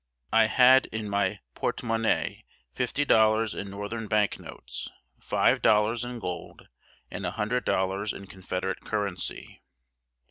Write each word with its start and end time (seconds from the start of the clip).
I 0.33 0.45
had 0.47 0.87
in 0.87 1.07
my 1.07 1.41
portmonnaie 1.53 2.43
fifty 2.73 3.05
dollars 3.05 3.53
in 3.53 3.69
Northern 3.69 4.07
bank 4.07 4.39
notes, 4.39 4.89
five 5.21 5.61
dollars 5.61 6.03
in 6.03 6.17
gold, 6.17 6.69
and 7.11 7.23
a 7.23 7.29
hundred 7.29 7.65
dollars 7.65 8.11
in 8.11 8.25
Confederate 8.25 8.81
currency. 8.83 9.61